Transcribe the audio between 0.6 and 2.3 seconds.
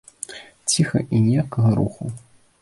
Ціха, і ніякага руху.